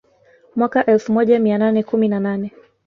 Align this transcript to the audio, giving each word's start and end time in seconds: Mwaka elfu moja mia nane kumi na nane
Mwaka 0.55 0.85
elfu 0.85 1.13
moja 1.13 1.39
mia 1.39 1.57
nane 1.57 1.83
kumi 1.83 2.07
na 2.07 2.19
nane 2.19 2.51